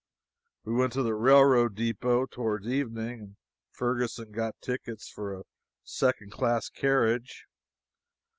[0.63, 3.35] We went to the railroad depot, toward evening, and
[3.69, 5.43] Ferguson got tickets for a
[5.83, 7.45] second class carriage.